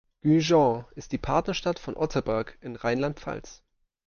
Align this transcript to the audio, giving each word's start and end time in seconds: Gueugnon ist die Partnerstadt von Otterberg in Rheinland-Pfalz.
Gueugnon 0.25 0.85
ist 0.95 1.11
die 1.11 1.19
Partnerstadt 1.19 1.77
von 1.77 1.95
Otterberg 1.95 2.57
in 2.61 2.75
Rheinland-Pfalz. 2.75 3.61